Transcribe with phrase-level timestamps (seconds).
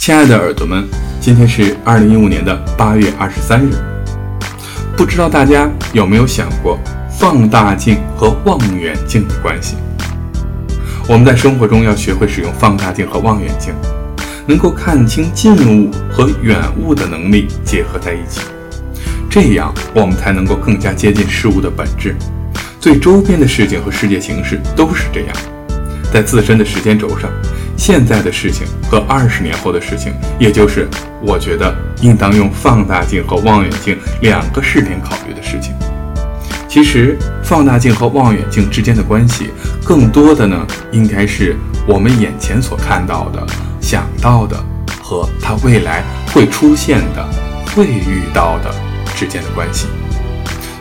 [0.00, 0.88] 亲爱的耳朵们，
[1.20, 3.74] 今天是二零一五年的八月二十三日。
[4.96, 6.78] 不知道大家有没有想过
[7.10, 9.76] 放大镜和望远镜的关系？
[11.06, 13.74] 我们在生活中要学会使用放大镜和望远镜，
[14.46, 18.40] 能够看清近物和远物的能力结合在一起，
[19.28, 22.16] 这样我们才能够更加接近事物的本质。
[22.80, 25.36] 最周边的事情和世界形势都是这样，
[26.10, 27.30] 在自身的时间轴上。
[27.80, 30.86] 现在的事情和二十年后的事情，也就是
[31.22, 35.72] 我觉得应当用放大镜和望远镜两个视点考虑的事情。
[36.68, 39.48] 其实，放大镜和望远镜之间的关系，
[39.82, 43.42] 更多的呢，应该是我们眼前所看到的、
[43.80, 44.62] 想到的
[45.02, 47.26] 和它未来会出现的、
[47.74, 48.70] 会遇到的
[49.16, 49.86] 之间的关系。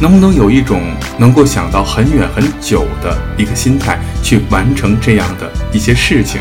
[0.00, 0.80] 能不能有一种
[1.18, 6.40] 能够想到很远很久的一个心态，去完成这样的一些事情？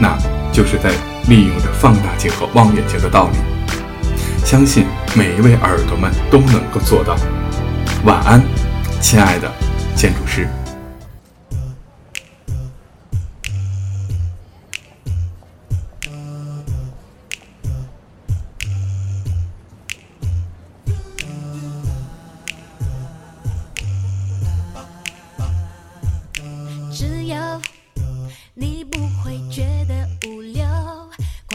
[0.00, 0.16] 那
[0.52, 0.90] 就是在
[1.28, 3.38] 利用着放大镜和望远镜的道理，
[4.44, 7.16] 相信每一位耳朵们都能够做到。
[8.04, 8.42] 晚安，
[9.00, 9.50] 亲爱的
[9.94, 10.48] 建筑师。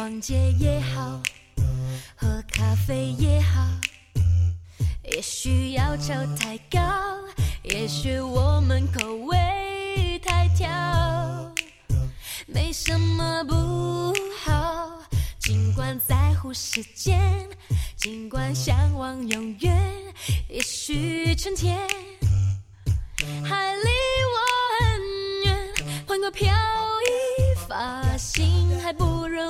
[0.01, 1.21] 逛街也好，
[2.15, 3.61] 喝咖啡也好，
[5.03, 6.79] 也许要求太高，
[7.61, 10.67] 也许我们口味太挑，
[12.47, 14.11] 没什么不
[14.43, 15.03] 好。
[15.37, 17.47] 尽管在乎时间，
[17.95, 19.79] 尽管向往永远，
[20.49, 21.77] 也许春天
[23.43, 23.89] 还离
[24.33, 24.37] 我
[24.79, 25.73] 很远，
[26.07, 29.40] 换个飘逸发型还不容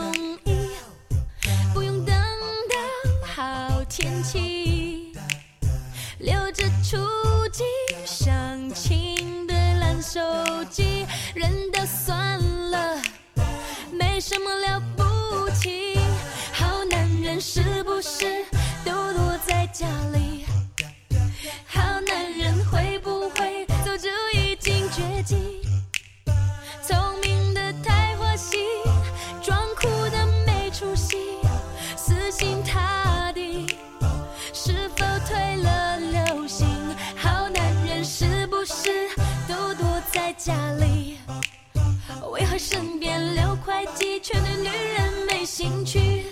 [42.51, 46.25] 和身边六块鸡却对女人没兴趣？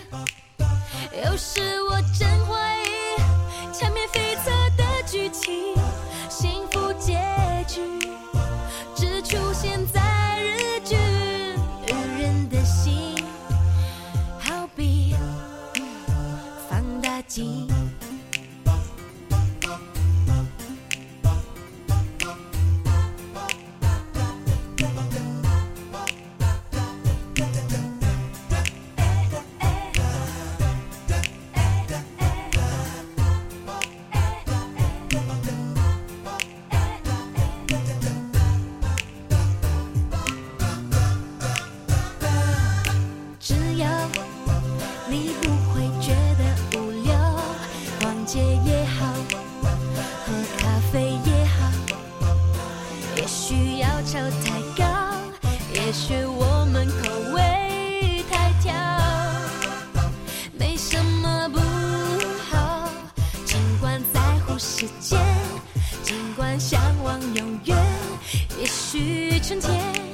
[1.25, 2.28] 有时我真
[45.09, 47.17] 你不会觉得无聊，
[47.99, 49.11] 逛街也好，
[50.25, 51.57] 喝咖啡也好，
[53.15, 54.85] 也许要求太高，
[55.73, 58.71] 也许我们口味太挑，
[60.57, 61.59] 没什么不
[62.51, 62.87] 好。
[63.45, 65.19] 尽管在乎时间，
[66.03, 67.77] 尽管向往永远，
[68.59, 70.08] 也许春天。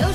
[0.00, 0.14] Eu